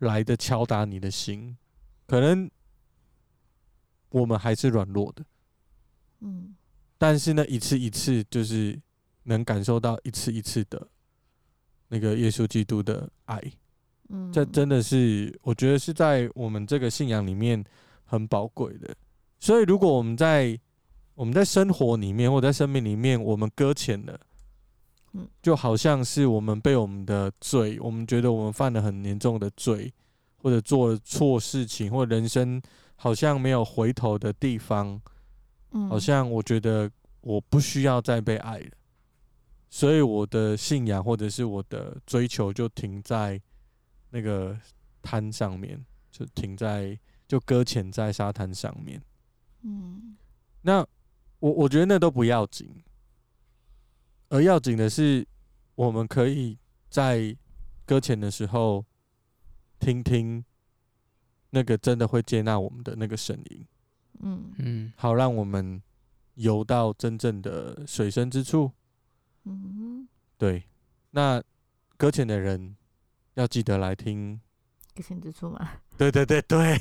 [0.00, 1.56] 来的敲打你的心。
[2.06, 2.50] 可能
[4.10, 5.24] 我们还是软弱的，
[6.20, 6.54] 嗯，
[6.98, 8.78] 但是呢，一次一次就是
[9.22, 10.88] 能感受到一次一次的
[11.88, 13.40] 那个耶稣基督的爱，
[14.08, 17.64] 嗯，这真的是我觉得是在我们这个信仰里面
[18.04, 18.94] 很宝贵的。
[19.38, 20.58] 所以如果我们在
[21.22, 24.18] 我们在生活里面，或者在生命里面，我们搁浅了，
[25.40, 29.94] 就好像是我们被我们的罪，我们觉得我们犯了很严重的罪，
[30.38, 32.60] 或者做了错事情，或者人生
[32.96, 35.00] 好像没有回头的地方，
[35.88, 38.70] 好像我觉得我不需要再被爱了，
[39.70, 43.40] 所以我的信仰或者是我的追求就停在
[44.10, 44.58] 那个
[45.00, 49.00] 滩上面，就停在就搁浅在沙滩上面，
[49.62, 50.16] 嗯，
[50.62, 50.84] 那。
[51.42, 52.70] 我我觉得那都不要紧，
[54.28, 55.26] 而要紧的是，
[55.74, 56.56] 我们可以
[56.88, 57.36] 在
[57.84, 58.84] 搁浅的时候，
[59.80, 60.44] 听听
[61.50, 63.66] 那个真的会接纳我们的那个声音，
[64.20, 65.82] 嗯嗯，好让我们
[66.34, 68.70] 游到真正的水深之处。
[69.42, 70.06] 嗯，
[70.38, 70.62] 对。
[71.10, 71.42] 那
[71.96, 72.76] 搁浅的人
[73.34, 74.40] 要记得来听
[74.94, 75.58] 搁浅之处吗？
[75.96, 76.78] 对对对对。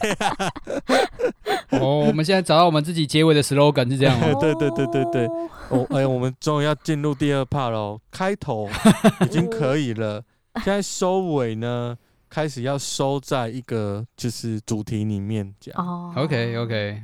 [1.71, 4.27] 哦，我们现在找到我们自己结尾的 slogan 是这样吗？
[4.39, 5.27] 对对对对对。
[5.69, 7.99] 哦，哎，我们终于要进入第二 part 喽。
[8.11, 8.69] 开头
[9.21, 10.23] 已经可以了，
[10.55, 11.97] 现在收尾呢，
[12.29, 15.73] 开始要收在一个就是主题里面讲。
[15.77, 17.01] 哦，OK OK，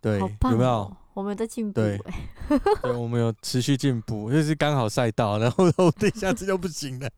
[0.00, 0.96] 对，有没有？
[1.18, 2.00] 我们在进步，对，
[2.80, 7.10] 对，我们有持续进步，就是刚好赛道， 然后我对下次就不行了，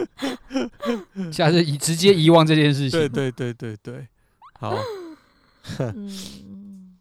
[1.30, 2.98] 下次以直接遗忘这件事情。
[2.98, 4.08] 对对对对对，
[4.54, 4.74] 好，
[5.78, 6.96] 嗯，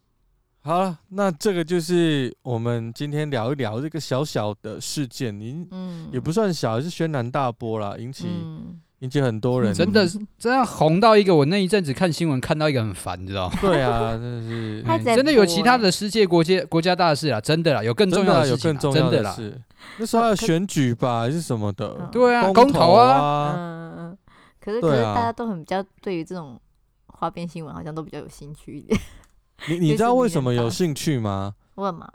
[0.60, 8.26] 好了，那这个就是我们今天聊一聊这个小小的事件，您嗯，也不算小，是轩然大波啦，引起。
[8.28, 13.58] 嗯引起很多人真的是这样红到一个，我那一阵子看新闻看到一个很烦，你知道吗？
[13.60, 19.36] 对啊，真的是， 真的有其他的世界国家国家大事啊，真的啦，有更重要的事情，真的啦。
[19.98, 22.10] 那时候还有选举吧，还是什么的？
[22.12, 23.56] 对啊，公投啊。
[23.98, 24.18] 嗯，
[24.60, 26.62] 可是可是大家都很比较对于这种
[27.08, 29.00] 花边新闻，好像都比较有兴趣一点。
[29.68, 31.56] 你你知道为什么有兴趣吗？
[31.74, 32.08] 问嘛。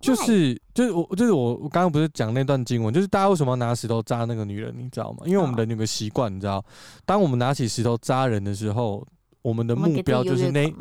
[0.00, 5.18] 就是就是我就是我我刚刚不是讲那段经文，就是大家为什么要拿石头扎那个女人，你知道吗？
[5.26, 6.64] 因为我们人有个习惯，你知道，
[7.04, 9.06] 当我们拿起石头扎人的时候，
[9.42, 10.72] 我们的目标就是那，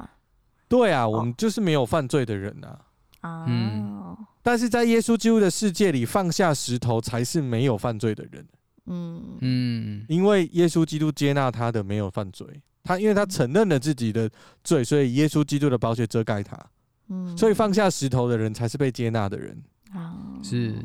[0.69, 3.45] 对啊，我们就是没有犯罪的人啊。
[3.47, 8.47] 嗯，但是在耶稣基督的世界里，放下石头才是没有犯罪的人。
[8.85, 12.47] 嗯嗯，因为耶稣基督接纳他的没有犯罪，
[12.83, 14.29] 他因为他承认了自己的
[14.63, 16.57] 罪，所以耶稣基督的宝血遮盖他。
[17.35, 19.57] 所以放下石头的人才是被接纳的人，
[20.43, 20.75] 是，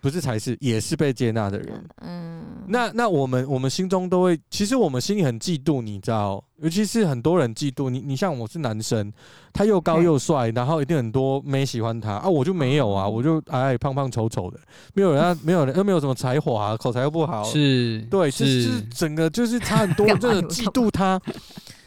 [0.00, 1.84] 不是才是也是被接纳的人？
[2.02, 8.00] 嗯，那那我们我们心中都会，其实我们心里很嫉妒，你知道，尤其是很多人嫉妒你。
[8.00, 9.12] 你像我是男生，
[9.52, 14.58] 他又高又帅，然后一定很多没喜欢他啊，我就没有啊，我就矮矮胖胖丑丑的，
[14.94, 21.20] 没有人， 没有人又没有什么才华，口才又不好，是对，是整个就是差很多， 真的嫉妒他。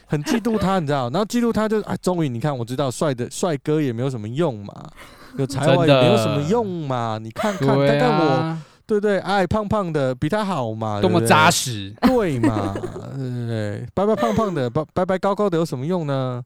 [0.06, 1.10] 很嫉妒他，你知道？
[1.10, 4.90] 然后嫉妒他就啊，终于你看，我知道帅的帅哥也没有什么用嘛，
[5.38, 7.18] 有才华也没有什么用嘛。
[7.20, 12.74] 你看看，看看我，对对，矮胖胖的比他好嘛，多么扎实，对嘛？
[13.16, 16.44] 对对对，白白胖胖的，白白白高高的有什么用呢？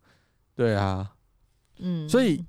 [0.54, 1.10] 对啊，
[1.78, 2.44] 嗯，所以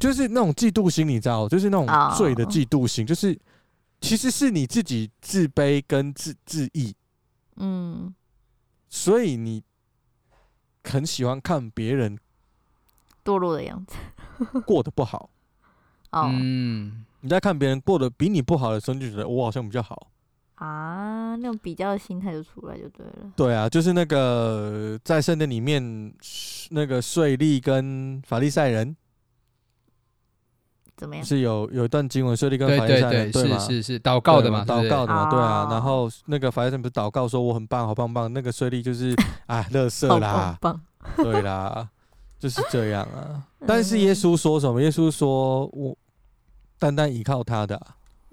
[0.00, 3.38] 就是那种嫉妒心，你知道，就是那种罪的嫉妒心，就是
[4.00, 6.94] 其实是你自己自卑跟自自意，
[7.56, 8.14] 嗯，
[8.88, 9.62] 所以你。
[10.84, 12.18] 很喜欢看别人
[13.24, 13.96] 堕落的样子，
[14.66, 15.30] 过得不好。
[16.10, 20.08] 哦，嗯，你在看别人过得比你不好的时候，就觉得我好像比较好
[20.56, 23.32] 啊，那种比较的心态就出来就对了。
[23.34, 26.14] 对啊，就是那个在圣殿里面
[26.70, 28.96] 那个税吏跟法利赛人
[31.04, 31.24] 怎么样？
[31.24, 33.58] 是有有一段经文，税吏跟法利赛人对吗？
[33.60, 34.64] 是是是祷告的嘛？
[34.64, 35.28] 祷告的嘛？
[35.30, 35.68] 对啊。
[35.70, 38.32] 然后那个法利赛人不是祷告说我很棒，好棒棒。
[38.32, 39.14] 那个税吏就是
[39.46, 40.58] 啊，乐色啦，
[41.16, 41.86] 对啦，
[42.38, 43.44] 就是这样啊。
[43.66, 44.80] 但是耶稣说什么？
[44.80, 45.94] 耶稣说我
[46.78, 47.80] 单单依靠他的，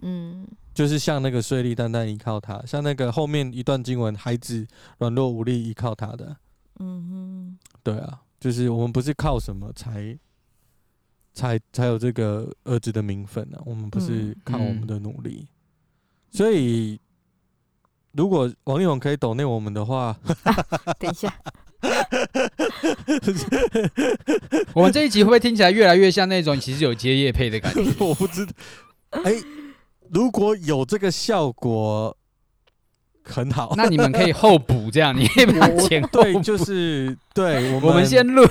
[0.02, 4.66] 嗯，就是像那个税吏单单依靠他，像那个后面一段经文，孩子
[5.00, 6.36] 软弱无力依靠他的，
[6.80, 10.18] 嗯哼，对啊，就是我们不是靠什么才。
[11.34, 13.64] 才才有这个儿子的名分呢、啊。
[13.66, 15.48] 我们不是靠我们的努力，嗯嗯、
[16.32, 17.00] 所以
[18.14, 20.66] 如果王力宏可以抖内我们的话，啊、
[21.00, 21.34] 等一下，
[24.74, 27.82] 我们这一集会不会听起来越来越像那种其实有接叶配的感觉？
[28.06, 28.52] 我不知道。
[29.12, 29.44] 哎、欸，
[30.10, 32.16] 如果有这个效果，
[33.24, 33.74] 很好。
[33.78, 38.46] 那你们可以后补这样，你可以把钱对，就是对我们，我们先录，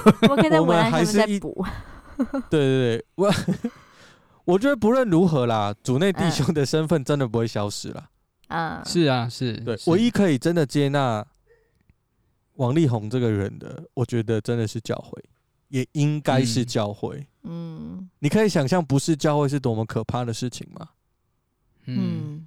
[0.61, 1.65] 我们还是补。
[2.51, 3.33] 对对对，我
[4.45, 8.09] 我觉得不论如何啦，主内弟兄的身份真的不会消失了。
[8.49, 11.25] 啊，是啊，是对，是唯一可以真的接纳
[12.55, 15.23] 王力宏这个人的，我觉得真的是教会，
[15.69, 17.27] 也应该是教会。
[17.45, 20.89] 嗯，你可以想象不是教会是多么可怕的事情吗？
[21.87, 22.47] 嗯，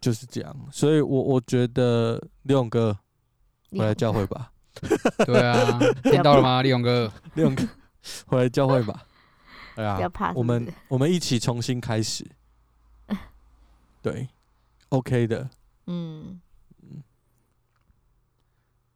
[0.00, 0.56] 就是这样。
[0.70, 2.96] 所以我我觉得李勇哥
[3.70, 4.52] 我来教会吧。
[5.26, 7.10] 对啊， 听到了吗，李勇哥？
[7.34, 7.66] 李勇哥。
[8.26, 9.04] 回来教会吧，
[9.76, 12.26] 哎呀，我们我们一起重新开始，
[14.02, 14.28] 对
[14.88, 15.48] ，OK 的，
[15.86, 16.40] 嗯
[16.82, 17.02] 嗯，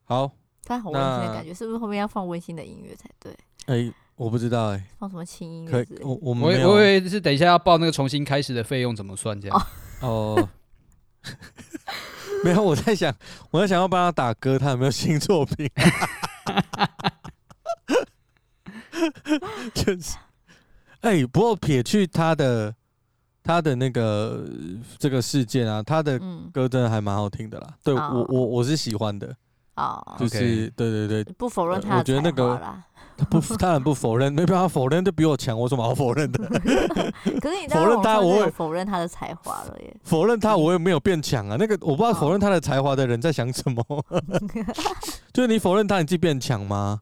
[0.04, 0.30] 好，
[0.64, 3.36] 他好温馨的感觉，是不是后面要放温馨的音乐才对？
[3.66, 5.86] 哎，我不知道哎，放什么轻音乐？
[6.02, 9.66] 我我我我以为是等一下要报那个重新开始的费用怎么算这样？
[10.00, 10.48] 哦，
[12.44, 13.14] 没有，我在想，
[13.50, 15.70] 我在想要帮他打歌，他有没有新作品？
[19.74, 20.16] 就是
[21.00, 22.74] 哎、欸，不过撇去他的
[23.42, 24.44] 他的那个
[24.98, 26.20] 这个事件啊，他的
[26.52, 27.68] 歌真的还蛮好听的啦。
[27.70, 29.34] 嗯、对我我我是喜欢的。
[29.76, 31.98] 哦，就是对对对，不否认他。
[31.98, 32.60] 我觉得那个
[33.16, 36.38] 他不，当然不否认，没办法否认，就比我强，我有什么好否认的？
[37.40, 39.96] 可是你否认他，我也否认他的才华了耶。
[40.04, 41.56] 否认他，我也没有变强啊。
[41.58, 43.84] 那个我不知道否认他的才华的人在想什么。
[45.34, 47.00] 就是你否认他，你自己变强吗？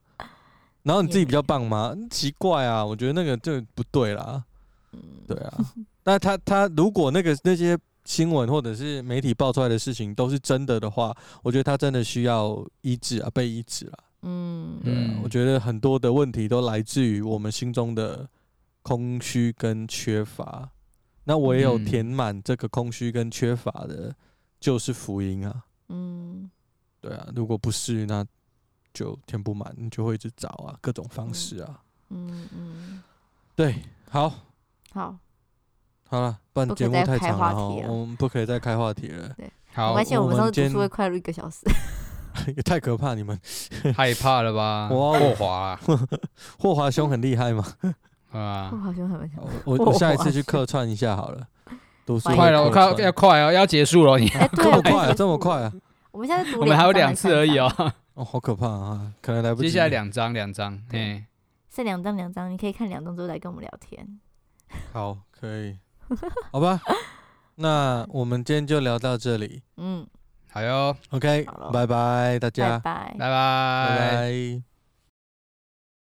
[0.83, 1.97] 然后你自己比较棒吗？
[2.11, 4.43] 奇怪啊，我觉得那个就不对啦。
[5.27, 5.59] 对啊，
[6.05, 7.79] 那他他如果那个那些。
[8.05, 13.99] 新闻或者是媒体爆出来的事情都是真的的话，我觉得他真的需要医治啊，被医治了。
[14.23, 18.29] 嗯，对啊，我觉得很多的问题都来自于我们心中的
[18.83, 20.69] 空虚跟缺乏。
[21.23, 24.13] 那我也有填满这个空虚跟缺乏的，
[24.59, 25.63] 就是福音啊。
[25.89, 26.51] 嗯，
[27.01, 28.27] 对啊，如果不是，那
[28.93, 31.81] 就填不满，你就会一直找啊，各种方式啊。
[32.11, 33.03] 嗯嗯，
[33.57, 33.77] 对，
[34.11, 34.33] 好，
[34.93, 35.17] 好。
[36.09, 39.31] 好了，不然节目太长了哈，我们不可以再开话题了。
[39.35, 41.61] 对，好，没关系，我们上次读书会快录一个小时。
[42.55, 43.39] 也太可怕，你们
[43.97, 44.89] 害怕了吧？
[44.91, 45.79] 霍华，
[46.59, 47.65] 霍华 兄很厉害吗？
[48.33, 49.43] 啊，霍华兄很厉害。
[49.65, 51.47] 我我下一次去客串一下好了。
[52.05, 55.73] 读书快了，我看要快哦，要结束了，你这么快啊，这么快啊？
[56.11, 57.71] 我们现在读，我们还有两次而已哦。
[58.15, 59.69] 哦，好可怕啊，可能来不及。
[59.69, 61.25] 接下来两张，两张，对，
[61.71, 64.21] 剩两张，两张，你可以看两张之后来跟我们聊天。
[64.93, 65.79] 好，可以。
[66.53, 66.81] 好吧，
[67.55, 69.63] 那我们今天就聊到这里。
[69.77, 70.07] 嗯，
[70.51, 74.72] 好哟，OK，拜拜，大家，拜拜，拜拜，拜拜。